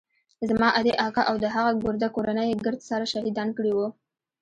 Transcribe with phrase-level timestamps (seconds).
[0.49, 3.87] زما ادې اکا او د هغه ګرده کورنۍ يې ګرد سره شهيدان کړي وو.